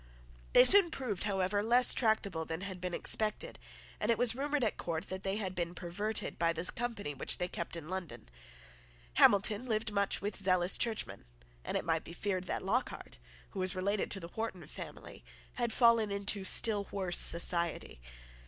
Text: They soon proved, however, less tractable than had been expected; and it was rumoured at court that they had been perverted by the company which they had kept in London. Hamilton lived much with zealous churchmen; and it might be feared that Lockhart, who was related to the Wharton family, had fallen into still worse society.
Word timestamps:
They 0.53 0.65
soon 0.65 0.89
proved, 0.89 1.25
however, 1.25 1.61
less 1.61 1.93
tractable 1.93 2.43
than 2.43 2.61
had 2.61 2.81
been 2.81 2.95
expected; 2.95 3.59
and 3.99 4.09
it 4.09 4.17
was 4.17 4.33
rumoured 4.33 4.63
at 4.63 4.75
court 4.75 5.09
that 5.09 5.21
they 5.21 5.35
had 5.35 5.53
been 5.53 5.75
perverted 5.75 6.39
by 6.39 6.53
the 6.53 6.65
company 6.75 7.13
which 7.13 7.37
they 7.37 7.45
had 7.45 7.51
kept 7.51 7.75
in 7.75 7.87
London. 7.87 8.27
Hamilton 9.13 9.67
lived 9.67 9.91
much 9.91 10.19
with 10.19 10.35
zealous 10.35 10.79
churchmen; 10.79 11.25
and 11.63 11.77
it 11.77 11.85
might 11.85 12.03
be 12.03 12.13
feared 12.13 12.45
that 12.45 12.63
Lockhart, 12.63 13.19
who 13.51 13.59
was 13.59 13.75
related 13.75 14.09
to 14.09 14.19
the 14.19 14.29
Wharton 14.29 14.65
family, 14.65 15.23
had 15.57 15.71
fallen 15.71 16.09
into 16.11 16.43
still 16.45 16.87
worse 16.89 17.19
society. 17.19 18.01